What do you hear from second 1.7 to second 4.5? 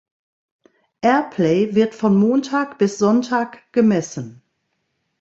wird von Montag bis Sonntag gemessen.